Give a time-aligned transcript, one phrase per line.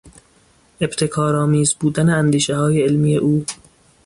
[0.81, 3.45] ابتکارآمیز بودن اندیشههای علمی او